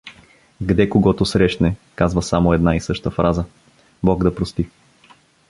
[0.61, 3.43] Где когото срещне, казва само една и съща фраза:
[4.03, 4.69] Бог да прости.